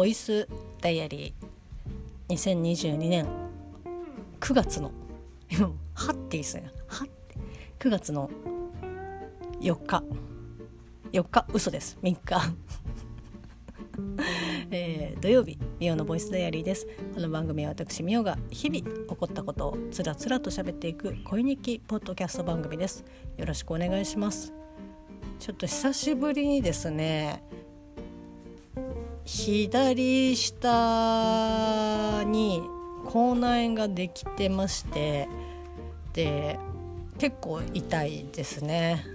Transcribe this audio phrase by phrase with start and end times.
[0.00, 0.48] ボイス
[0.80, 3.28] ダイアリー2022年
[4.40, 4.92] 9月の
[5.50, 6.70] 今 はっていいすね。
[6.86, 7.36] はって
[7.78, 8.30] 9月の
[9.60, 10.02] 4日。
[11.12, 11.98] 4日嘘です。
[12.02, 12.40] 3日。
[14.72, 16.86] えー、土曜日ミオのボイスダイアリーです。
[17.14, 23.04] この番組は私ミオが日々起こったことをつらつらと喋っていく恋日記ポッドキャスト番組です。
[23.36, 24.50] よろしくお願いします。
[25.38, 27.44] ちょっと久しぶりにですね
[29.32, 32.60] 左下に
[33.06, 35.28] 口内炎ができてまして
[36.12, 36.58] で
[37.16, 39.06] 結構痛いですね。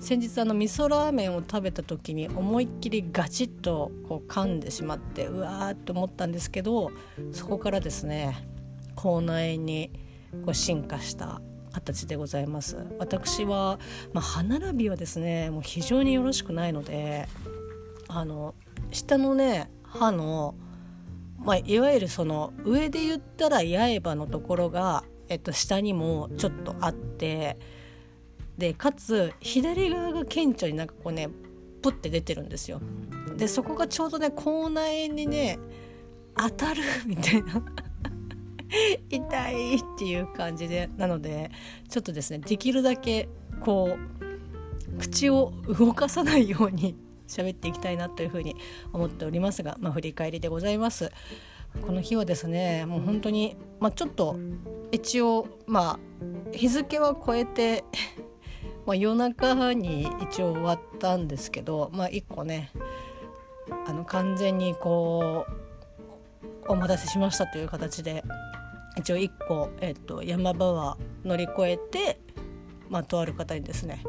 [0.00, 6.90] 先日あの味噌ラーメンを食べた時に思いっきりガチッとこう噛んでしまってうわーって思ったんですけど
[7.30, 8.48] そこからですね
[8.96, 9.92] 口内炎に
[10.44, 12.78] こう進化した形でございます。
[12.98, 13.78] 私は、
[14.12, 17.28] まあ、歯並びはですねもう非常によろしくないので
[18.12, 18.54] あの
[18.90, 20.54] 下のね歯の、
[21.38, 27.56] まあ、いわゆるその上で言ったら刃のところが、えっと、下にもちょっとあって
[28.58, 31.28] でかつ左側が顕著になんかこうね
[31.82, 32.80] プッて出てるんですよ。
[33.36, 35.58] でそこがちょうどね口内炎にね
[36.36, 37.62] 当たるみたいな
[39.08, 41.50] 痛いっていう感じでなので
[41.88, 43.28] ちょっとですねできるだけ
[43.60, 46.96] こう口を動かさないように
[47.30, 48.56] 喋っていきたいなというふうに
[48.92, 51.10] 思っておりますが、まあ、振り返りでございます。
[51.86, 54.36] この日はですねもう本当に、まあ、ちょっと
[54.90, 57.84] 一応まあ日付は超えて
[58.86, 62.72] まあ、夜中に一応終わったんですけど、まあ、1個ね
[63.86, 65.46] あの完全にこ
[66.66, 68.24] うお待たせしましたという形で
[68.96, 72.18] 一応1個、えっと、山場は乗り越えて、
[72.88, 74.02] まあ、とある方にですね、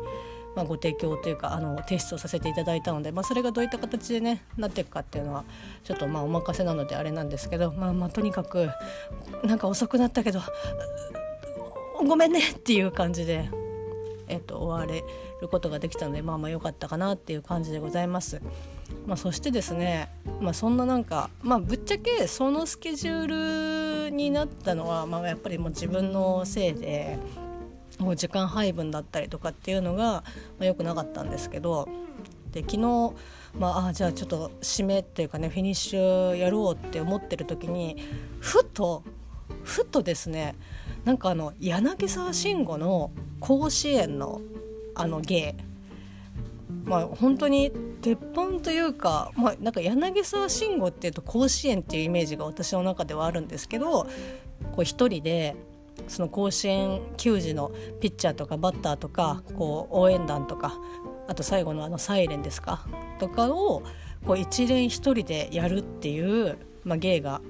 [0.55, 5.45] まあ、ご提供というかあの提出をさせていただいたので、まあ、それがどういった形でねなっていくかっていうのは
[5.83, 8.69] ちょっとまあお任せなのであれなんですけど、まあ、まあとにかく
[9.43, 10.41] なんか遅くなったけど
[12.05, 13.49] ごめんねっていう感じで
[14.31, 15.03] えっと、終われ
[15.41, 18.41] ることができたのでまあまあ良かったかなっていう感じでございます。
[19.05, 20.09] まあ、そしてですね、
[20.39, 27.17] まあ、そんななんか、まあ、ぶっちゃけそのスケジュールになったのは、まあ、やっぱりもう自分のせいで
[28.01, 30.23] もう時間配分だったりとかっていうのが、ま
[30.61, 31.87] あ、良くなかったんですけど
[32.51, 33.13] で昨日、
[33.57, 37.97] まあ、あじゃあちょっと締めっていうかねフィニッシュやろうって思ってる時に
[38.39, 39.03] ふと
[39.63, 40.55] ふとですね
[41.05, 44.41] なんかあの柳沢慎吾の甲子園の
[44.95, 45.55] あの芸
[46.83, 54.07] まあ本当に鉄板というか,、まあ、なんか柳沢慎吾っていうと甲子園っていうイメージが私の中ではあるんですけど
[54.71, 55.55] こう一人で
[56.07, 60.73] その甲子園球児のピッチャーとかバッターとかこう応援団とか
[61.27, 62.85] あと最後のあのサイレンですか？
[63.19, 63.83] とかを
[64.25, 67.41] こう一連一人でやるっていう、まあ、芸が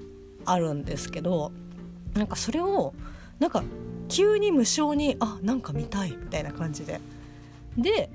[0.45, 1.51] あるんですけど
[2.13, 2.93] なんかそれを
[3.39, 3.63] なんか
[4.07, 6.99] 急に無性にあなんか見たいみたいな感じで。
[7.77, 8.09] で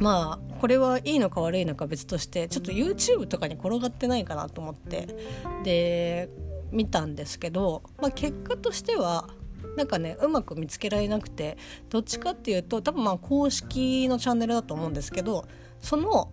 [0.00, 5.16] まあこれはいいのか悪いのか別としてちょっと YouTube とかに転がってないかなと思って。
[5.64, 6.28] で
[6.70, 9.28] 見たんですけど、まあ、結果としては
[9.76, 11.56] なんかねうまく見つけられなくて
[11.88, 15.46] どっちかっていうと多分まあ公式のチャンネルだと思うんですけど
[15.80, 16.32] その、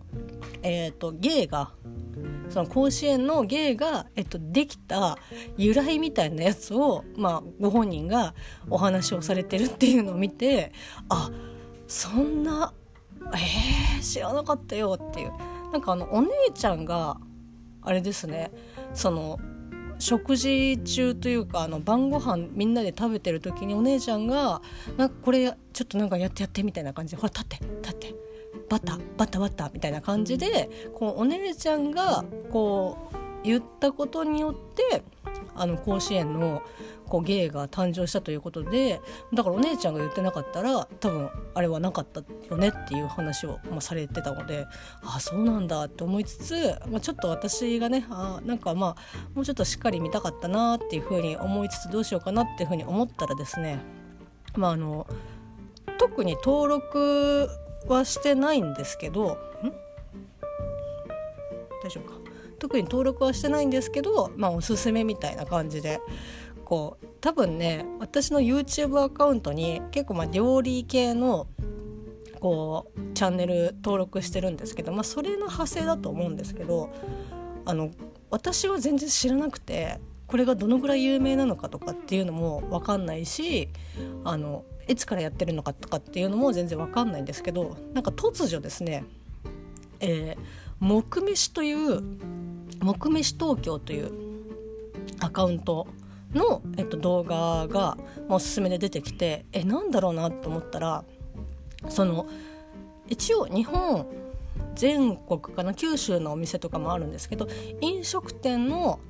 [0.62, 1.70] えーと、芸が
[2.48, 5.18] その甲子園の芸が、えっと、できた
[5.56, 8.34] 由来みたいなやつを、まあ、ご本人が
[8.68, 10.72] お話をされてるっていうのを見て
[11.08, 11.30] あ
[11.86, 12.72] そんな
[13.34, 15.32] えー、知らなかったよっていう。
[15.72, 17.18] なんかあのお姉ちゃんが
[17.82, 18.50] あれですね
[18.94, 19.38] その
[19.98, 24.60] 食事中というかあの晩ご飯みんなで食べてる時にお姉ちゃんが
[24.96, 28.26] なんかこれちょっとなんかやってやってみたいな感じでほら立って立って。
[28.68, 35.02] バタバタバタみたいな感じでこうお姉ちゃんがこう言ったことによって
[35.56, 36.62] あの甲子園の
[37.08, 39.00] こう芸が誕生したということで
[39.32, 44.66] だからお姉ちゃんが言ってなかったら多分あれはなかったよねっていう話を、まあ、されてたので
[45.02, 53.78] ああそうなんだって思いつつ、まあ、ちょっと私がねあなんかまあもうちょっとしっかり見たかったなっていうふうに思いつつどうしようかなっていうふうに思ったらですね
[54.56, 55.06] まああの
[55.98, 57.48] 特に登録
[57.86, 59.38] はしてないんですけど
[61.84, 62.25] 大丈夫か？
[62.58, 66.00] 特に登録はしてないんですけど、まあ、おすすめみたいな感じで
[66.64, 71.46] こう多分ね私の YouTube アカウントに結構まあ料理系の
[72.40, 76.92] こうチャンネル登録してるんですけど、まあ、それの派生だと思うんですけど
[77.64, 77.90] あの
[78.30, 83.68] 私は全然知らなくてこれがどのぐらい有名なのかとかっていうのも分かんないし
[84.24, 89.04] あのいつからやってるのかとかっていうのも全然わかんないんですけどなんか突如ですね、
[90.00, 90.38] えー、
[90.80, 92.02] 木飯という
[92.80, 94.12] 木飯東京という
[95.20, 95.86] アカウント
[96.34, 97.96] の、えっと、動画が、
[98.28, 101.04] おすすめで出てきてえなんだろうなと思ったら
[101.88, 102.26] その
[103.08, 104.06] 一応日本
[104.74, 107.48] 全国かな九州のお店とかもあるんですけど
[107.80, 109.00] 飲食店の、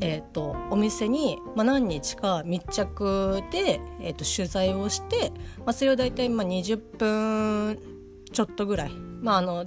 [0.00, 7.78] えーと、お店に、まあ、何日か密着で、えーと、取材をして、まあ、それを大体まあ20分
[8.32, 9.64] ちょっとぐらい、まあ、あの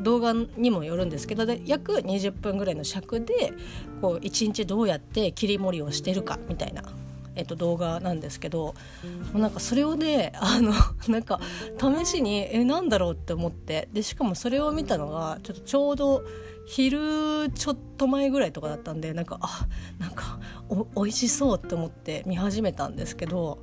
[0.00, 3.52] 動画にもよるんですけど約20分ぐらいの尺で
[4.00, 6.82] こう1日どうやって切り盛りをしてるかみたいな
[7.36, 8.74] えっと、動画なんですけど
[9.32, 10.72] もうなんかそれをねあの
[11.08, 11.40] なんか
[12.04, 16.22] 試しにえなんだろうって思ってでしかもそれを見たのがちょっとちょうど
[16.66, 19.66] 昼ちょっと前ぐらいとかだったんでなんかあ
[19.98, 20.38] なんか
[20.68, 23.58] お美味しそうって思って見始めたんですけど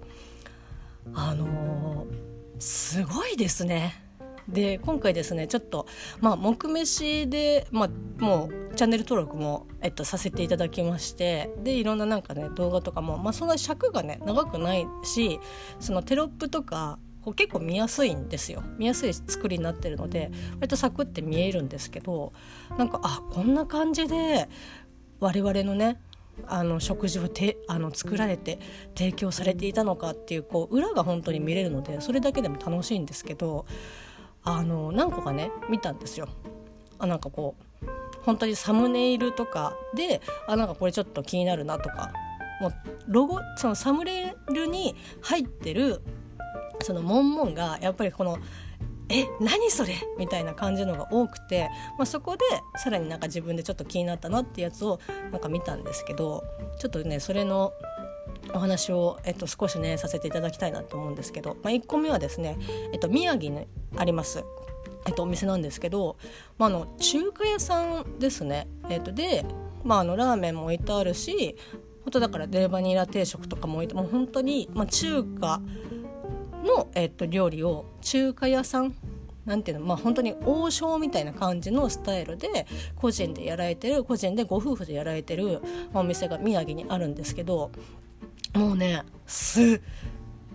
[1.13, 4.06] あのー、すごいですね。
[4.47, 5.87] で今回ですねちょっと
[6.21, 15.39] まあ木飯で、まあ、もうチャンネル登録も、えっと、させていただきましてでいろんななんかね動画とかも、まあ、そんな尺がね長くないし
[15.79, 16.99] そのテロップとか
[17.35, 18.63] 結構見やすいんですよ。
[18.77, 22.31] 見やすい作りになってるので割とサクって見えるんですけど
[22.77, 24.47] なんかあこんな感じで
[25.19, 25.99] 我々のね
[26.45, 28.59] あの食事をてあの作られて
[28.95, 33.65] 提供されていたのかっていうこう裏が本当に見れるのでそれだけでも楽しいんですけど
[34.47, 36.29] あの何個かね見たんですよ。
[36.99, 37.85] あなんかこう
[38.23, 42.13] 本当にサムネイルとかであなんかこれちょっと気になるなとか
[42.61, 42.73] もう
[43.07, 46.01] ロゴそのサムネイルに入ってる
[46.81, 48.37] その文言がやっぱりこの
[49.09, 52.45] 「え何それ?」みたいな感じのが多くて、まあ、そこで
[52.77, 56.45] さらになんか自分でちょっと気になったなってやつをなんか見たんですけど
[56.79, 57.73] ちょっとねそれの
[58.53, 62.57] お話を、えっと、少しねさせていただきたいなと思うんですけど、まあ、1個目はですね、
[62.93, 64.43] えっと、宮城にあります、
[65.05, 66.17] えっと、お店なんですけど、
[66.57, 69.45] まあ、あの中華屋さんですね、えっと、で、
[69.83, 71.55] まあ、あのラーメンも置いてあるし
[72.03, 75.61] 本当だからレバニラ定食とかも置いてもう本当に、まあ、中華
[76.63, 78.95] の、えっと、料理を中華屋さん
[79.47, 85.61] なんていうのまあ本当に王将みたいな感じのスタイルで個人でやられてる個人でご夫婦でやられてる
[85.93, 87.71] お店が宮城にあるんですけど
[88.57, 89.81] もうねす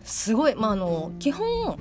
[0.05, 0.55] すごい。
[0.55, 1.79] まああの基本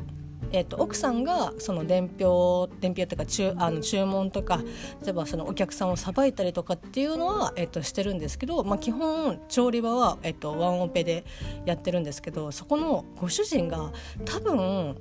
[0.53, 4.57] えーと、奥さんがその伝票伝票というか注あの注文とか
[5.01, 11.25] 例えばそのお客さんをさばいたりとかっていうのは、えーと、してるんですけど、まあ、基本調理場は、えーと、ワンオペで
[11.65, 13.91] やってるんですけどそこのご主人が
[14.25, 14.97] 多分、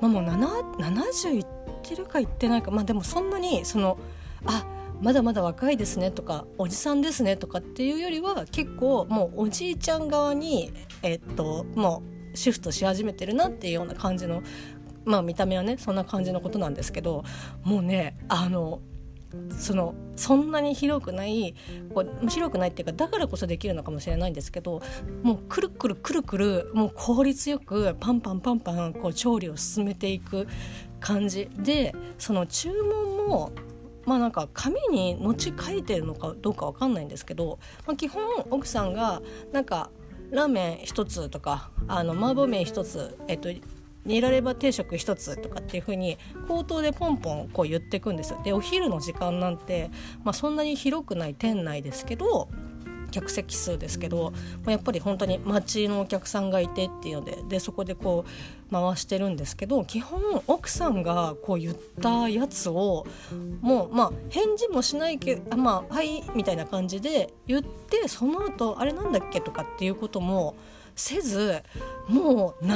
[0.00, 1.46] まあ、もう70いっ
[1.82, 3.98] てるかいってないかまあでもそんなにその
[4.44, 12.02] あっまだまだ若いですねとかおじさんですねとかっていうよりは結構もうおじいちゃん側に、えっとも
[12.34, 14.42] うシフトし始めてるなっていうような感じの
[15.04, 17.24] まあ見た目はねそんな感じのことなんですけど
[17.64, 18.80] もうねあの
[19.56, 21.54] そのそんなに広くない
[21.94, 24.82] こう広くないっていうかだからこそできるのかもしれないんですけど
[25.22, 30.48] もうくるくるくるくるもう効率よくパンパンパンパンこう調理を進めていく
[30.98, 33.52] 感じでその注文も
[34.04, 39.90] まあなんか紙に後書いてるのかどうかわかんないんですけど、まあ、基本奥さんがなんか
[40.30, 43.48] ラーメン1つとかあの麻婆麺1つえっと
[44.04, 48.34] 煮られば定食1つとかっていう風に口頭でポンポンこう言っていくんです。
[48.42, 49.90] でお昼の時間なんて、
[50.24, 52.48] まあ、そんなに広くない店内ですけど
[53.10, 54.32] 客席数ですけど
[54.66, 63.06] やっぱり本当に街のお客さんがいてっていうのででそこでこう回してるんですけど基本奥さんがこう言ったやつを
[63.60, 70.54] もうまあ返事もしないけどまあはいみたいな感じで言ってその後あれなんだっけとかっていうことも
[70.94, 71.62] せず
[72.08, 72.68] もう流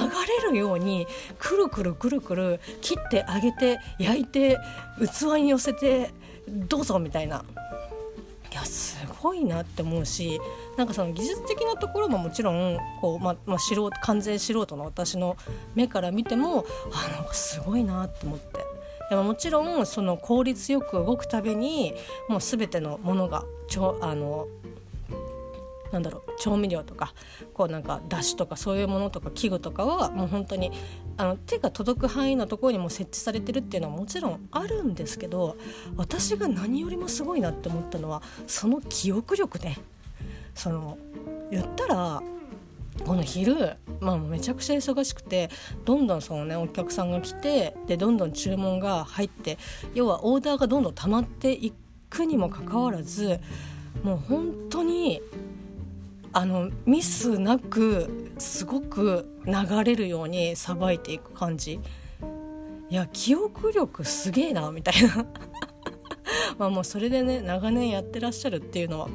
[0.47, 1.07] れるように
[1.39, 4.59] くるくるくるくる切ってあげて焼いて
[4.99, 6.11] 器に寄せて
[6.49, 7.45] どうぞみたいな
[8.55, 10.41] いやすごいなって思うし
[10.77, 15.37] なんかその技術的なところももちろんこう、ままあ、素人完全素人の私の
[15.75, 18.61] 目から見てもあなんかすごいなって思って。
[19.11, 21.93] でももちろんその効率よく動くたびに
[22.29, 24.47] もう全てのものがちょあの
[25.95, 27.15] なんだろう調味料とか
[27.53, 30.73] こうなんかだしとかそういうものとか器具とかはもう本当に
[31.17, 35.57] あの手が届く範囲のところにも設置されてるっていうのはもちろんあるんですけど
[35.97, 39.79] 私が何よりもすごいなって思ったのはその記憶力ね。
[40.57, 40.99] その
[41.51, 42.23] 言ったら
[43.07, 45.51] この昼、まあ、めちゃくちゃ忙しくて
[45.85, 49.59] どんどんその、ね、お客さんが来てでどんどん注文が入って
[49.95, 51.73] 要はオーダーがどんどん溜まってい
[52.09, 53.41] くにもかかわらず
[54.05, 55.23] もう本当に
[56.37, 61.81] あのミスなくすごく流れるようにさばいていく感じ。
[62.91, 65.27] いや記憶力すげえなみたいな。
[66.59, 69.09] まあもうそれでね長年やってらっしゃるっていうのは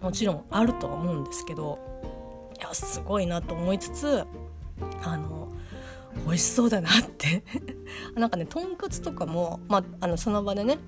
[0.00, 1.78] もちろんあるとは思うんですけど
[2.58, 4.24] いやすごいなと思いつつ
[5.04, 5.48] あの
[6.24, 7.44] 美味しそうだなって。
[8.16, 10.78] なんかねとんかつとかも、まあ、あのその場でね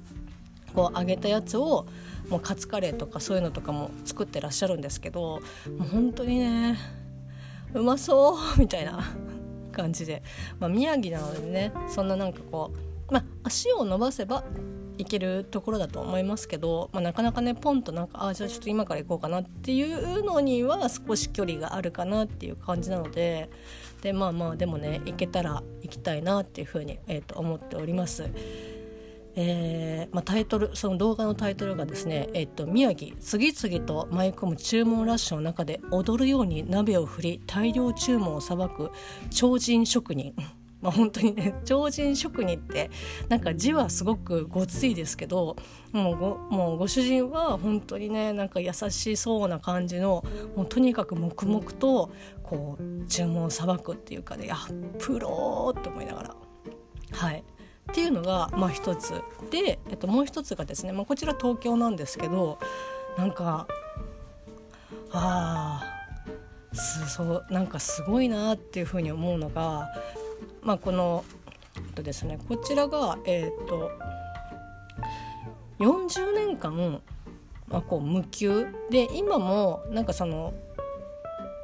[0.75, 1.87] こう揚げたやつを
[2.29, 5.41] もうカツカレーとかそういうのとかも作ってらっしゃるんですけども
[5.81, 6.79] う本当にね
[7.75, 9.03] うまそうみたいな
[9.73, 10.23] 感じで、
[10.59, 12.73] まあ、宮城なのでねそんななんかこ
[13.09, 14.45] う、まあ、足を伸ばせば
[14.99, 23.49] いけるところだと思いますけど、まあ、なかなかねポンとなんかあじゃあちょっと今から行こうかなっていうのには少し距離があるかなっていう感じなので
[24.03, 28.29] でまあまあでもね行けたら行きたいなっていうふうに、えー、と思っております。
[29.35, 38.91] えーまあ、タイトルその動画のタイトルがですね、えっと、宮城次々と舞い込む注文ラッシュの中で踊るように鍋を振り大量注文をさばく
[39.31, 40.35] 超人職人。
[40.81, 42.89] まあ、本当にね超人職人って
[43.29, 45.57] なんか字はすごくごついですけど
[45.91, 52.13] もうごもうご主人は本当にねなんか優しそうな感じのもうとにかく黙々と
[52.45, 54.69] こう注文をさばくっていうかねあ
[55.01, 56.37] プローって思いながら。
[57.11, 57.43] はい。
[57.91, 62.59] っていうのがまあ一つで、えっと、もう一つがですね、まあ、こちら東京なんですけど
[63.17, 63.67] なんか
[65.11, 66.79] ああ
[67.09, 69.89] そうなんかすごいなっていうふうに思うのが
[70.63, 71.25] まあ、この、
[71.77, 73.91] えっとですね、こちらが、えーと、
[75.79, 77.01] 40年間、
[77.69, 80.53] まあ、こう無給で今もなんかその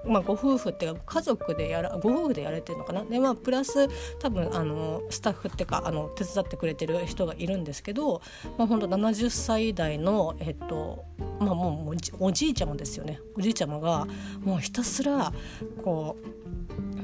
[0.06, 3.04] まあ、ご夫婦っていうか家族でやらご夫婦でやれてるのかな？
[3.04, 8.20] で、まあ、プラス多分あのスタッフっていうかあの手伝ってくれてる人がいるんですけど、
[8.58, 11.04] まあ、ほんと70歳代の、えっと
[11.40, 13.20] まあ、もうおじいちゃまですよね。
[13.36, 14.06] おじいちゃまが
[14.40, 15.32] もうひたすら
[15.82, 16.24] こう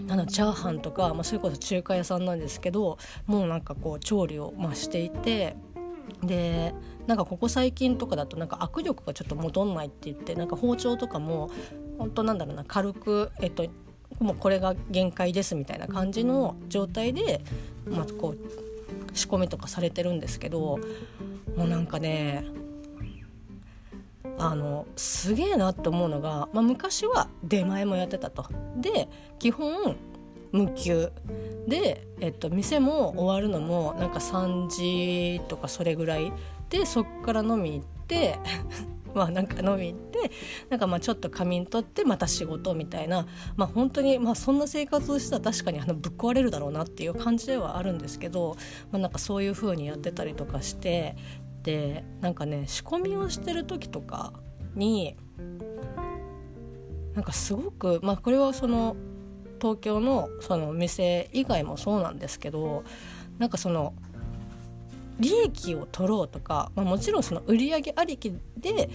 [0.07, 5.57] なんチャーハンとか、まあ、それこそ中華屋さんなんですけどもうなんかこう調理を、まあ、していて
[6.23, 6.75] で
[7.07, 11.51] なんかここ最近とかだとなんか握力がちょっと戻んないって言ってなんか包丁とかも
[11.99, 13.67] 本当なんだろうな軽くえっと
[14.19, 17.41] もうこれが限界ですみたいな感じの状態で、
[17.87, 20.79] まあ、こう仕込みとかされてるんですけど
[21.57, 22.45] もうなんかね
[24.39, 28.47] あのすげえなって思うのが、まあ、昔は出前もやってたと。
[28.77, 29.09] で
[29.39, 29.97] 基本
[30.53, 31.13] 無給
[31.67, 36.33] で、えっと、店も終わるのもなんか3時とかそれぐらい。
[36.69, 38.39] でそっから飲み行って
[39.13, 40.31] まあなんか飲み行って
[40.69, 43.27] なんかまあちょっと仮眠取ってまた仕事みたいな。
[43.57, 48.57] まあ本当にまあそんな生活をしたら確かにあのぶっ壊れるだろうなっていう感じではあるんですけど、
[48.93, 51.17] まあ、なんかそういう風にやってたりとかして
[51.65, 54.33] でなんかね仕込みをしてる時とか
[54.77, 55.17] に
[57.15, 58.95] なんかすごくまあこれはその
[59.61, 62.85] 東京のその店以外もそうなんですけど
[63.39, 63.95] なんかその
[65.21, 68.89] 利益を取ろうとか、まあ、もちろんその売り上げありきで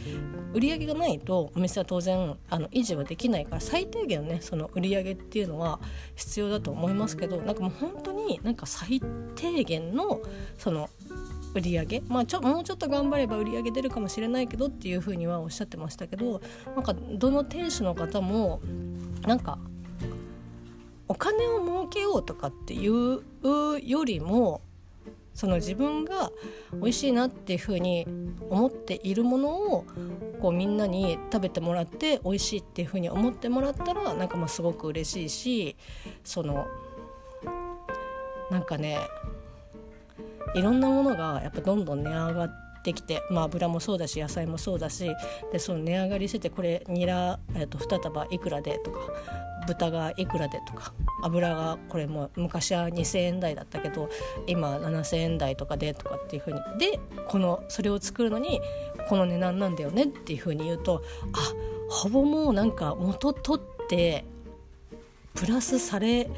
[0.53, 5.79] 売り上げがないとお店は当然あの維持はできないから最低限ねその売り上げっていうのは
[6.15, 8.99] 必要だと思いますけどなんかもう本当になんか最
[9.35, 10.19] 低限の
[10.57, 10.89] その
[11.53, 16.41] 売り上げまあちょもうちょっと頑張れば売り上げ出るかもしれないけどっていうふうにはおっしゃってましたけど
[16.75, 18.61] なんかどの店主の方も
[19.21, 19.59] なんか
[21.07, 23.21] お金を儲けようとかっていう
[23.81, 24.61] よりも
[25.35, 26.31] その自分が
[26.73, 28.07] 美味しいなっていうふうに
[28.49, 29.85] 思っているものを
[30.41, 35.75] こうみんなに食べてもらって美味しいっていうふうに思ってもらったらなんかまあすごく嬉しいし
[36.23, 36.65] その
[38.49, 38.97] なんかね
[40.55, 45.09] いろんなものがやっぱどんどん値上がってきて、まあ、油もそうだし野菜もそうだし
[45.51, 48.99] でその値上がりしててこれニラ、えー、と2束いくらでとか
[49.67, 50.93] 豚がいくらでとか
[51.23, 54.09] 油がこれも昔は2,000円台だったけど
[54.47, 58.61] 今7,000円台とかでとかっていう風にでこのそれを作るのに
[59.09, 61.03] この値段なんだよねっていう風に言うと
[61.33, 61.53] あ
[61.89, 64.25] ほぼもうなんか元取って
[65.33, 66.29] プラスされ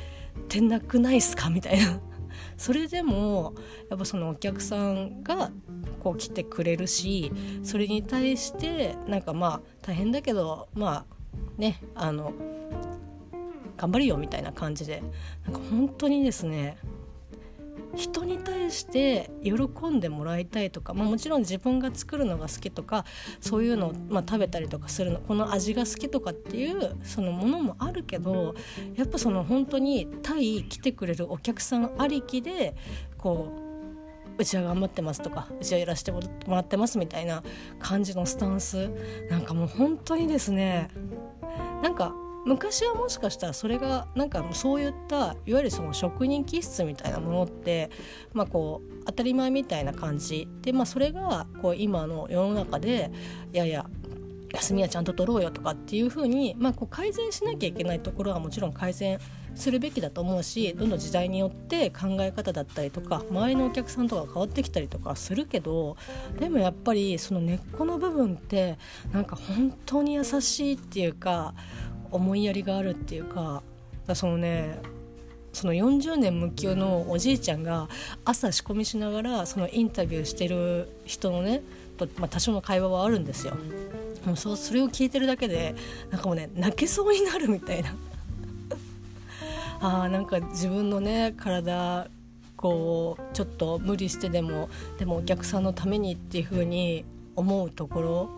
[0.49, 1.99] てなくないっすかみたいな。
[2.57, 3.53] それでも
[3.89, 5.51] やっぱそのお客さんが
[5.99, 7.31] こう来てくれるし
[7.63, 12.33] それに対してなんかまあ大変だけどまあねあの
[13.77, 15.01] 頑張るよみたいな感じで
[15.45, 16.77] なんか本当にですね
[17.95, 19.53] 人に対して喜
[19.89, 23.05] んでもらいたいとか、まあ、もちろん自分が作るのが好きとか
[23.39, 28.55] そういうのを、まあ、食べたりとかするのこの味が好きとかっていうそのものもあるけど
[28.95, 32.75] やっぱその本当に対来てくれるお客さんありきで
[33.17, 33.67] こう
[34.39, 37.41] うちは頑張ってますとかうちはやらせてもらってますみたいな
[37.79, 38.91] 感じのスタンス。
[39.31, 40.89] なんかもう本当にですね
[41.81, 42.13] なんか
[42.47, 47.91] 昔はもしかしたらそれがなんかそういったいわゆるその職人気質みたいなものって、
[48.33, 53.11] まあ、こう当たり前みたいな感じで、まあ、それがこう今の世の中で
[53.53, 53.85] いやいや
[54.53, 59.19] 休みはちゃんと取ろうよとかっていうふうに、まあ、こう改善しなきゃいけないところはもちろん改善
[59.55, 65.97] するべきだと思うしどの時代によって考え方だったりとか周りのお客さんとか変わってきたりとかするけど
[66.39, 68.77] でもやっぱりその根っこの部分って
[69.11, 71.55] なんか本当に優しいっていうか
[72.11, 73.63] 思いやりがあるっていうか
[74.13, 74.79] そのね
[75.53, 77.89] その40年無休のおじいちゃんが
[78.25, 81.63] 朝仕込みしながらそのインタビューしてる人のね
[81.97, 83.57] と、まあ、多少の会話はあるんですよ。
[84.25, 85.73] もうそうそれを聞いてるだけで
[86.11, 87.95] なんかもうね泣けそうになるみたいな
[89.79, 92.07] あーなんか自分のね体
[92.55, 98.29] こうちょっと無理してでもでもお客さんのためにっていう風に思うところ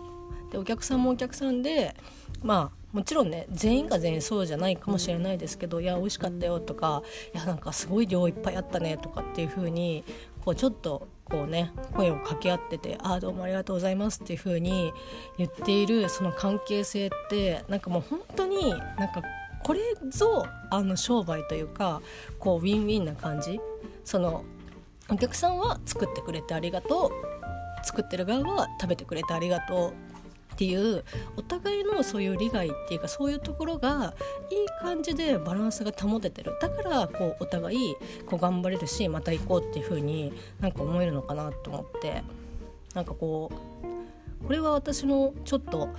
[0.52, 1.94] でお客さんもお客さんで
[2.42, 10.04] まあもちろんね全員が全員そうじゃないかもしれないですけど「いや美味しかったよ」とか「いやなんかすごい量いっぱいあったね」とかっていう風に
[10.44, 14.92] こうちょっとこうね声を掛け合ってて「ああどうもありがとうございます」っていう風に
[15.38, 19.22] 言っているその関係性ってなんかもう本当になんか
[19.62, 22.02] これぞあの商売というか
[22.38, 23.60] こうウィンウィンな感じ。
[24.04, 24.44] その
[25.08, 27.40] お客さんは作ってくれてありがとう。
[27.82, 30.09] 作ってる側は食べてくれてありがとう。
[30.60, 31.04] っていう
[31.36, 34.12] お互いのそういう利害っていうかそういうところが
[34.50, 36.52] いい感じでバランスが保ててる。
[36.60, 37.94] だからこうお互い
[38.26, 42.22] こう頑張れるしまた行こうっていう風になんか思えるのかなと思って。
[42.94, 43.52] なんかこ
[44.42, 45.90] うこれは私のちょっと、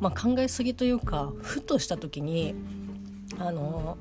[0.00, 2.54] まあ、考えすぎというかふとした時に
[3.38, 3.98] あの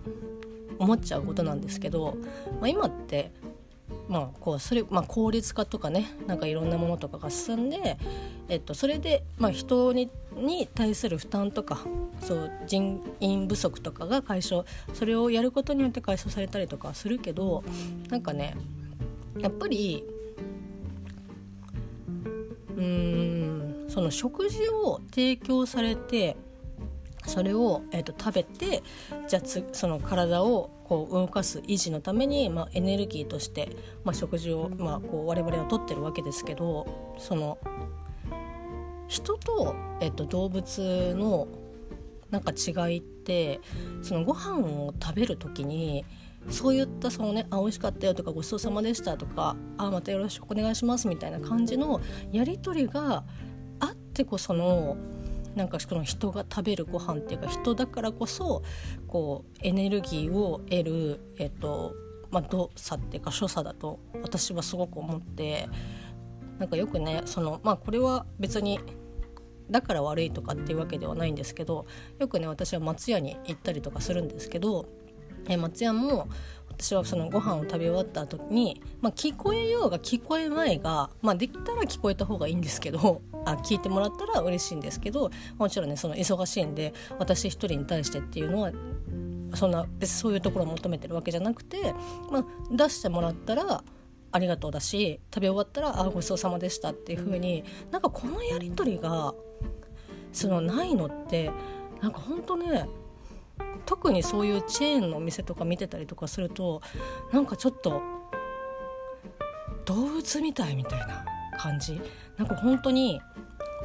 [0.78, 2.16] 思っちゃうことなんですけど、
[2.62, 3.32] まあ、今って
[4.10, 7.98] まあ、こうそれ、まあ、効率化とかねなんかいろんなものとかが進んで、
[8.50, 11.82] えっと、それで、まあ、人にに対する負担とか
[12.22, 17.64] そう人員不足とかが解消それをやることによって解消されたりとかするけど
[18.10, 18.56] なんかね
[19.38, 20.04] やっぱり
[22.76, 26.36] うーんその食事を提供されて
[27.28, 28.82] それを、えーと、食べて
[29.28, 29.42] じゃあ
[29.72, 33.70] その体をこう動かす維持のために、まあ、エネルギーとして、
[34.04, 37.60] まあ、食事を、まあ、こう我々はとってるわけですけどその
[39.08, 41.48] 人と、えーと、動物の
[42.32, 43.60] なんか違いって
[44.02, 46.06] そのご飯を食べる時に
[46.50, 53.24] そういったそのね「あ美味しかったよ」とか「ごちそうさまでした」とか「あまたよろしくお願いします」みたいな感じのやり取りが
[53.80, 54.98] あってこその
[55.56, 58.64] なんかこの人が食べるご飯っていうか人だからこそ
[59.08, 61.94] こうエネルギーを得る、えっと
[62.32, 65.68] まあ、動作っていうか所作だと私はすごく思って
[66.60, 68.80] なんかよくねそのまあこれは別に
[69.72, 71.86] だから悪いとかっていうわけではないんですけど
[72.20, 74.88] よくね私は松屋に行ったりとかするんですけど
[75.48, 76.28] え松屋も
[76.80, 88.72] 私はそのご飯を食べ終わった後に、まあ、聞こえようが聞こえまいが、まあ、できたら聞こえた方がいいんですけど あ聞いてもらったら嬉しいんですけどもちろんねその忙しいんで私一人に対してっていうのは
[89.56, 91.94] そんな別にそういうところを求めてるわけじゃなくて、
[92.32, 93.84] まあ、出してもらったら
[94.32, 99.34] ありがとうだし食べ終わったら「あごちそうさまでした」っていう風になんかこのやり取りが
[100.32, 101.52] そのないのって
[102.00, 102.88] なんかほんとね
[103.90, 106.84] 特にそういうチェーンのお店とか見てたりとかすると
[107.34, 108.04] なんかちょっと
[109.86, 111.26] 動物みたいみたいな
[111.58, 112.00] 感じ。
[112.38, 113.20] なんか本当に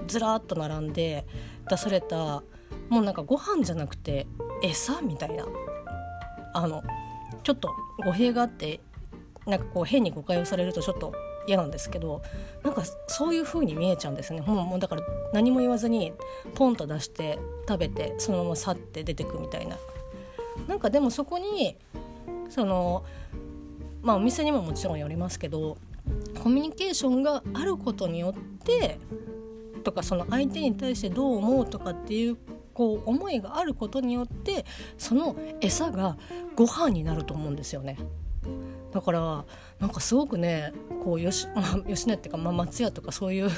[0.06, 1.24] ずらっと並んで
[1.70, 2.42] 出された
[2.90, 4.26] もうなんかご飯じゃなくて
[4.62, 5.46] 餌みたいな。
[6.52, 6.82] あの
[7.42, 7.70] ちょっと
[8.04, 8.80] 語弊があって
[9.46, 11.14] なんかこう変に誤解をされるとちょっと
[11.46, 12.22] 嫌なんですけど
[12.62, 15.02] なんかそういう風に見えちゃうんですねもうだから
[15.32, 16.12] 何も言わずに
[16.54, 19.76] ポンと出して食べてそのまま去って出てくみたいな
[20.68, 21.76] なんかでもそこに
[22.48, 23.04] その
[24.02, 25.76] まあお店にももちろんよりますけど
[26.42, 28.98] コミュニケーションがあることによって
[29.82, 32.36] とかその相手に対してどう思うとかっていう
[32.72, 34.64] こう思いがあることによって
[34.98, 36.16] その餌が
[36.56, 37.96] ご飯になると思うんですよね。
[38.94, 39.44] だから
[39.80, 43.54] なんかすごくねこうよし、まあ、吉野っていうか、まあ、松屋とかそういうこ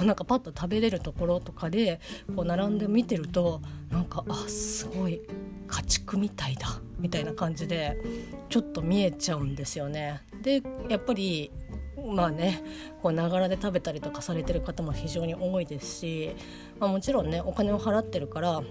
[0.00, 2.00] うなんかパッと食べれるところとかで
[2.34, 5.20] こう並んで見てるとなんかあすごい
[5.68, 7.98] 家畜みたいだみたいな感じで
[8.48, 10.22] ちょっと見えちゃうんですよね。
[10.42, 11.52] でやっぱり
[12.02, 12.62] まあね
[13.02, 16.30] こうながらで食べたりとかされてる方も非常に多いですし、
[16.78, 18.62] まあ、もちろんねお金を払ってるから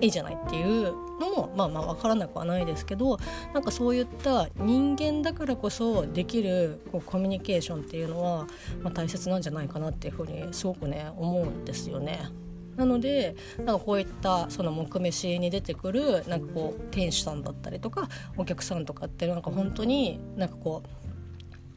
[0.00, 3.18] いいじゃないっていうのもまあまあ分からなくはないですけど
[3.52, 8.46] なんかそういった人間だからこそできるこうコミュニケーションっていうのは、
[8.82, 12.28] まあ、大切なんじゃないかなっていうふうにすごくね思うんですよね。
[12.76, 20.82] なのでなんかこういったその木飯に出てくるなんかこう店主さんだったりとかお客さんとかってなんか本当になんかこ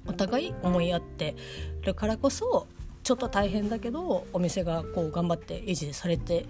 [0.08, 1.36] うお互い思い合って
[1.84, 2.68] るからこそ
[3.04, 6.46] ちょっと大変だけどお店がこう頑張って維持されて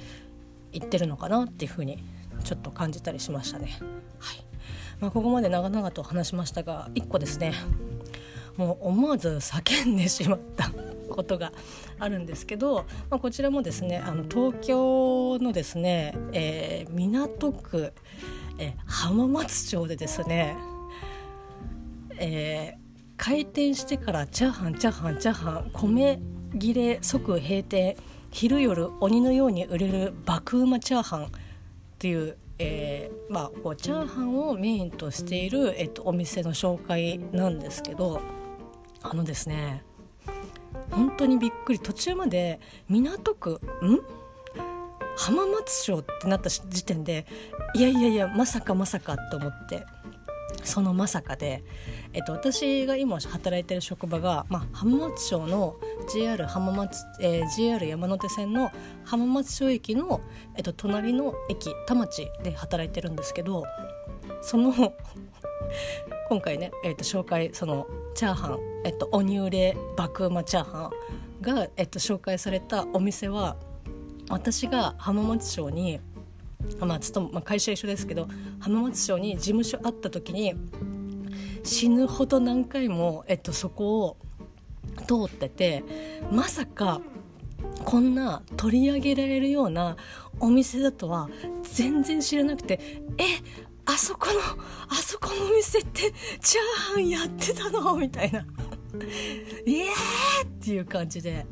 [0.77, 2.03] いってるのかなっていうふうに
[2.43, 3.77] ちょっと感じたりしましたね。
[4.19, 4.47] はい
[4.99, 7.53] まあ、ここまで長々と話しましたが1個ですね
[8.55, 10.71] もう思わず叫んでしまった
[11.09, 11.51] ことが
[11.99, 17.93] あるんですけど、まあ、こちらもですねあの東京のですね、えー、港区、
[18.57, 20.57] えー、浜松町でですね、
[22.17, 22.77] えー、
[23.15, 26.19] 開店してからチャーハンチャーハンチャーハン米
[26.57, 27.95] 切れ即閉店
[28.31, 31.29] 昼夜鬼のように売れる爆うまチャーハンっ
[31.99, 38.21] ていう、えー、まあ、こうチャーハンをメインとしている、えっと、お店の紹介なんですけど
[39.01, 39.83] あのですね
[40.91, 42.59] 本当にびっくり途中まで
[42.89, 44.17] 港区ん？
[45.17, 47.25] 浜松町ってなった時点で
[47.73, 49.83] いやいやいやまさかまさかと思って
[50.69, 51.63] そのまさかで、
[52.13, 55.77] えっと、私が今働いてる職場が、まあ、浜松町の
[56.13, 58.69] JR, 浜松、えー、JR 山手線の
[59.05, 60.19] 浜松町駅の、
[60.55, 63.63] えっと、隣の駅田町で働いてるんですけど
[64.41, 64.73] その
[66.27, 70.91] 今回ね、えっと、紹介そのチャーハン、えっと、鬼売れ爆うまチャーハ
[71.39, 73.55] ンが、えっと、紹介されたお店は
[74.29, 76.01] 私が浜松町に
[76.79, 78.27] まあ、ちょっと、まあ、会社一緒ですけど
[78.59, 80.53] 浜松町に事務所あった時に
[81.63, 84.17] 死ぬほど何回も、えっと、そこを
[85.05, 85.83] 通ってて
[86.31, 87.01] まさか
[87.85, 89.95] こんな取り上げられるような
[90.39, 91.29] お店だとは
[91.63, 92.79] 全然知らなくて
[93.17, 93.23] え
[93.85, 94.33] あそこの
[94.89, 97.95] あそこのお店ってチャーハンやってたの？
[97.95, 98.45] みたいな。
[99.65, 101.45] ええー、っていう感じで。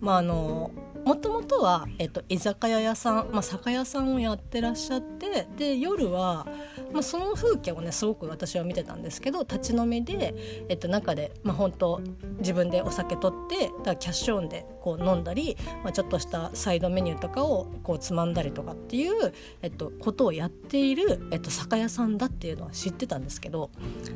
[0.00, 0.70] まああの
[1.04, 6.46] もともとは、えっと、居酒屋屋さん、まあ、酒屋さんをやってらっしゃってで夜は、
[6.92, 10.34] まあ、その風景をねすごく私は見てたんですけど立ち飲みで、
[10.68, 12.00] えっと、中で、まあ、本当
[12.38, 23.70] 自分でお酒取ってだキャッシュオンでこう飲んだり、まあ、ちょっとしたサイドメニューとかをこうつまんだりとかっていう、えっと、ことをやっている、えっと、酒屋さんだっていうのは知ってたんですけど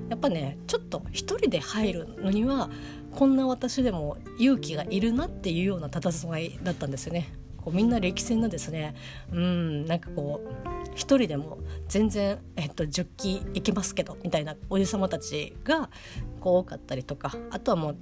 [0.09, 2.71] やっぱねちょっと一人で入るのには
[3.19, 7.33] こんな私でも勇気がいるなっていうような佇まいだったんですよね。
[7.57, 8.95] こうみんな歴戦のですね
[9.33, 15.91] うんなんかこう一人でも全然、えっと、10機行けますけどみたいなおじさまたちが
[16.39, 17.97] こう多かったりとかあとはもう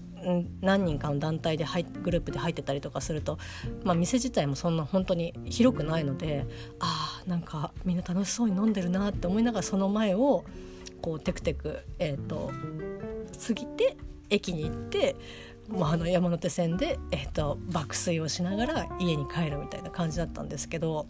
[0.60, 3.38] 何人かの団体で入グループで入ってたりとかすると、
[3.84, 6.44] まあ、店自体もそんな本当に広くないので
[6.78, 10.44] あーなんかみんな楽しそうに飲んでるなって思いながらその前を
[11.00, 12.52] こうテクテク、えーと
[13.46, 13.96] 過ぎて
[14.30, 15.16] 駅に行って、
[15.68, 21.06] まあ、あの山手線で、えーと、爆睡をしながら家に帰るみたいな感じだったんですけど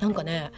[0.00, 0.50] なんかね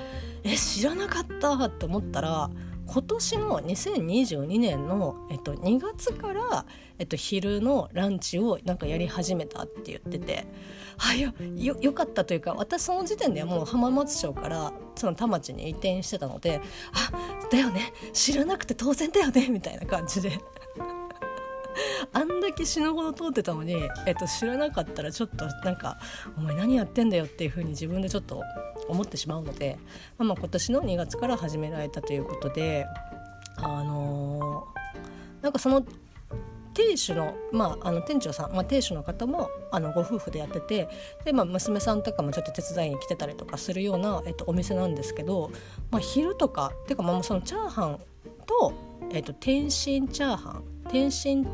[0.43, 2.51] え知らなかったって思ったら
[2.89, 6.65] 今年の2022年の、えっと、2月から、
[6.99, 10.47] えっと、昼のランチをなんかやり始めたって言ってて
[10.97, 20.41] あよよよかったというか私その時点ではもう浜松町からその田町に移転してたのであだよね知らなくて当然だよねみたいな感じで。
[22.13, 23.75] あんだけ死ぬほど通ってたのに、
[24.07, 25.99] えっと、知らなかったらちょっとなんか
[26.37, 28.43] 「お前何やってんだよ」っていうふうに自分でちょっと
[28.89, 29.79] 思ってしまうので、
[30.17, 32.87] まあ、まあ今年の2月から始められたということで
[33.57, 35.85] あのー、なんかその
[36.79, 40.89] 店主の,、まあ、あの店長さん、まあ、店主の方もあのご夫婦でやってて
[41.25, 45.51] で、まあ、娘さんとかもちょっと手伝いに来てたりとかするような、えっと、お店なんですけど、
[45.91, 48.01] まあ、昼とかっていうか、まあ、そのチャーハン
[48.47, 48.73] と、
[49.11, 51.47] えっと、天津チャーハン天津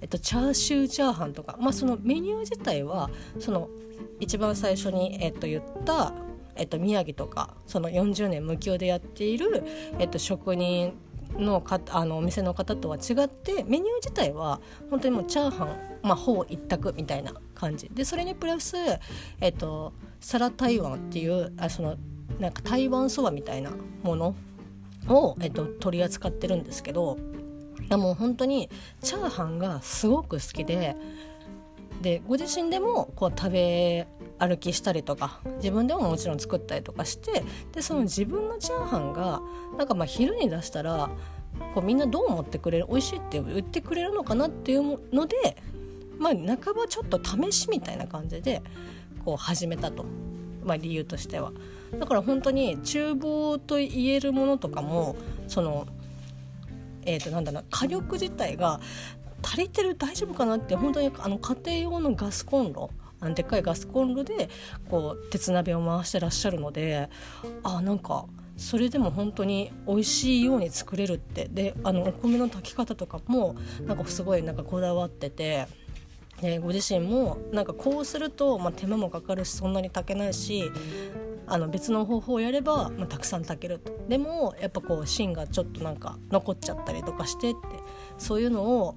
[0.00, 3.68] えっと、チャーシューチャーハンとか、まあ、そのメニュー自体はその
[4.20, 6.12] 一番最初に、えっと、言った、
[6.56, 9.64] えっと、宮城とかその40年無休でやっている、
[9.98, 10.94] えっと、職人
[11.36, 15.68] のかあのお店の方とは違ってメニュー自体は本当にもうチャーハン、
[16.02, 17.90] まあ、ほぼ一択みたいな感じ。
[17.92, 18.76] でそれにプラス、
[19.40, 21.96] えっと、サラ台湾っていうあその
[22.38, 23.72] なんか台湾そばみたいな
[24.02, 24.34] もの
[25.08, 27.18] を、えっと、取り扱ってるんですけど
[27.90, 28.68] もう本当に
[29.02, 30.96] チャーハンがすごく好きで
[32.02, 34.06] でご自身でもこう食べ
[34.38, 39.40] 歩きしたりとか自分でももちろん作ったりとかしてでその自分のチャーハンが
[39.76, 41.10] なんかまあ昼に出したら
[41.74, 45.56] こうみんなどう思ってくれる美味しいって言ってくれるのかなっていうので
[46.18, 48.62] まあ半ばちょっと試しみたいな感じで
[49.24, 50.04] こう始めたと、
[50.64, 51.52] まあ、理由としては。
[51.98, 55.86] だから本当に厨房と言えるものとかもその
[57.04, 58.80] えー、となんだろう火力自体が
[59.42, 64.48] 足りてる大丈夫かなって本当にあの家庭用のガスコンロあのでっかいガスコンロで
[64.90, 67.08] こう鉄鍋を回してらっしゃるので
[67.62, 73.56] あなんかそれでも本当に美味しいように作れるってであのお米の炊き方とかも
[73.86, 75.66] なんかすごいなんかこだわってて。
[76.40, 80.70] でご自身もなんかこうすると、まあ、手間もかかるしそんなに炊けないし
[81.48, 83.92] あの別の方法をやれば、まあ、たくさん炊けると。
[84.08, 87.58] でもやっぱこう芯がちょっとなんか残っちゃったりとかしてって
[88.18, 88.96] そういうのを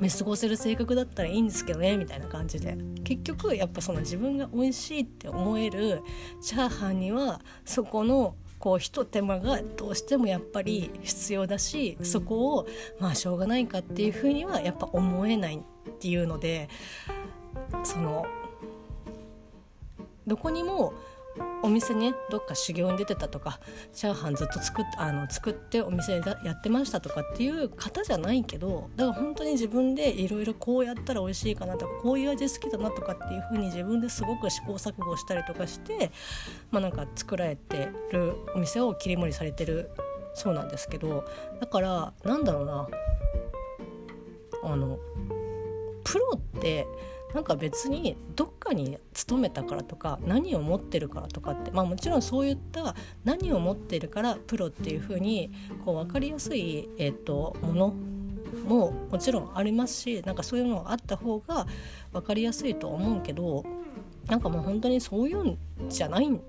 [0.00, 2.76] 見過ごせる性格だったらいいんですけどねみたいな感じで。
[3.04, 6.02] 結局やっぱその自分が美味しいって思える
[6.42, 12.66] チャーハンにはそこのこうひと手間がどうしてもやっぱり必要だしそこを
[12.98, 16.68] まあしょうがないかっていうふうにはやっぱ思えないっていうので
[17.84, 18.26] その
[20.26, 20.92] どこにも
[21.62, 23.60] お店ねどっか修行に出てたとか
[23.92, 36.10] チャーハンずっと作っあの作ってお店でやってましたとかっていう方じゃないけどだから本当に自分でいろいろこうやったら美味しいかなとかこういう味好きだなとかっていう風に自分ですごく試行錯誤したりとかして
[36.70, 39.90] まあなんか作られてるお店を切り盛りされてる
[40.34, 41.24] そうなんですけど
[41.60, 42.88] だからなんだろうな
[44.62, 44.98] あの
[46.04, 46.86] プロって
[47.34, 55.52] なんか別にどっかに勤めたからとか何を持ってるからとかってまあもちろんそういった何を持ってるからプロっていう風に
[55.84, 57.94] こう分かりやすい、えーと、もの
[58.66, 61.66] ももちろんありますしなんかそういうのがあった方が
[62.12, 63.64] 分かりやすいと思うけど
[64.26, 66.40] なんかもう本当にそういうんじゃないん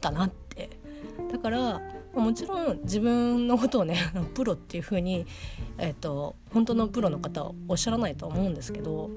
[0.00, 0.82] だなって。
[1.30, 1.80] だから
[2.14, 3.96] もちろん自分のことをね
[4.34, 5.26] プロっていう風に
[5.78, 9.10] えっ、ー、と本当のプロの方はおっしゃらないと思うんですけど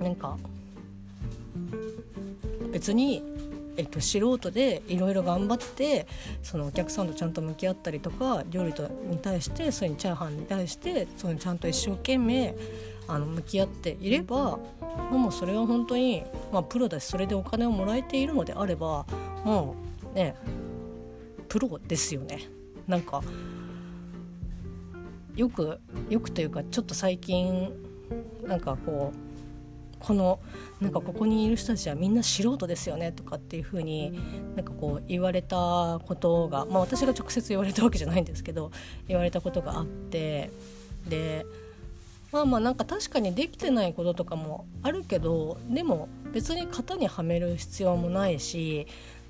[0.00, 0.36] なんか
[2.72, 3.22] 別に、
[3.76, 6.06] えっと、素人でいろいろ頑張って
[6.42, 12.54] そのお客さんとちゃんと向き合ったりとか料理とに対してそれにチャーハンに対してそのちゃんと一生懸命
[13.08, 14.58] あの向き合っていれば
[15.10, 19.06] もうそれは本当に、まあ、プロだしそれでお金をもらえているのであれば
[19.44, 19.76] も
[20.12, 20.34] うね
[21.48, 22.48] プロですよね。
[22.86, 23.22] なんか
[25.36, 27.72] よくよくというかちょっと最近
[28.46, 29.25] なんかこう
[29.98, 30.40] この
[30.80, 34.18] なんかここにいる人たちはみんな素人ですよねとかっていうふうに
[34.54, 38.70] なんかこう言われたことが、まあ、私が直接言われたわけじゃないんですけど
[39.08, 40.50] 言われたことがあって
[41.08, 41.46] で
[42.32, 48.86] まあまあなんか確かにできてないこととかもあるけどでも別に型にはめる必要もないし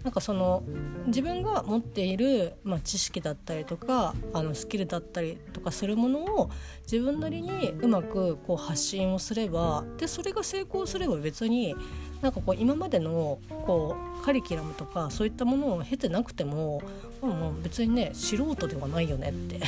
[0.07, 0.63] なんかその
[1.09, 6.49] 自分が持っている、まあ、知識だったりとかあのスキルだったりとかするものを
[6.83, 11.75] 自分なりにうまくこう発信をすればでそれが成功すれば別に
[12.23, 16.81] なんかこう今までのこうカリキュラムとかそういったものを経てなくても、
[17.21, 19.59] まあ、もう別にね素人ではないよねって。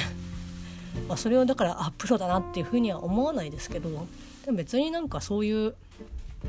[1.08, 3.90] まそれをだからあプロだなっていうふうには思わないですけど
[4.44, 5.74] でも別になんかそういう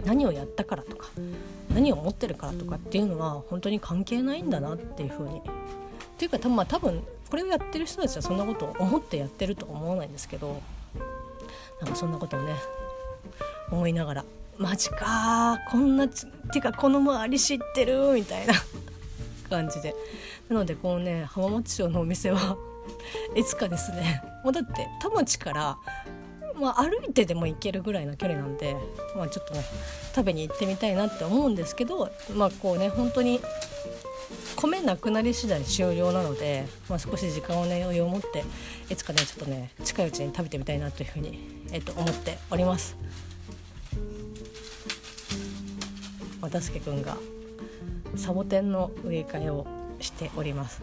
[0.06, 1.10] 何をやったからとか
[1.74, 5.40] 何を持ってるからとかっていうのは本当に関係ないんだなっていうふうに。
[5.40, 5.42] っ
[6.20, 10.62] ていうか多分,、まあ、多分これをやってる人たちはそんなことを思ってやってるとは思わないんですけど
[11.80, 12.56] なんかそんなことをね
[13.72, 14.26] 思いながら
[14.58, 18.54] マジかこんなっていうかこの周り知ってるみたいな
[19.50, 19.96] 感じで
[20.50, 22.58] なのでこのね浜松町のお店は
[23.36, 25.78] いつかですねもうだって田町から
[26.60, 28.76] まあ、歩いてでも行けるぐらいの距離なんで、
[29.16, 29.64] まあ、ちょっとね
[30.14, 33.40] 食べに行ってみたいなって思うんですけどまあこうね本当に
[34.56, 38.44] 米なくなり次第終了なので、まあ、少し時間をね余裕を持って
[38.90, 41.40] いつかねちょっとね近いうちに食べてみたいなというふうに、
[41.72, 42.98] えっと、思っております。
[46.42, 47.18] 渡助くんが
[48.16, 49.66] サボテンの植え替えを
[50.00, 50.82] しております。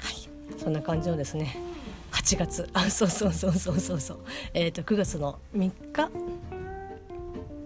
[0.00, 1.56] はい、そんな感じのですね
[2.28, 2.68] 8月。
[2.74, 4.18] あそうそうそうそうそうそう。
[4.52, 6.10] えっ、ー、と9月の3日？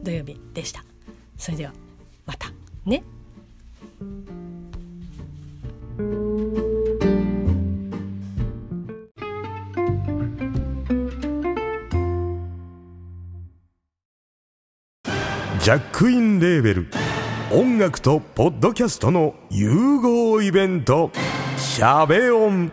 [0.04, 0.84] 土曜日でした。
[1.36, 1.72] それでは
[2.26, 2.52] また。
[2.84, 3.02] ね。
[15.60, 16.86] ジャックインレーベル。
[17.52, 21.10] 音楽とポッドキャストの融合イベント
[21.58, 22.72] 「シャベオン」